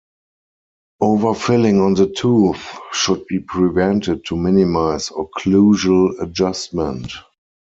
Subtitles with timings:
[0.99, 7.11] Overfilling on the tooth should be prevented to minimize occlusal adjustment.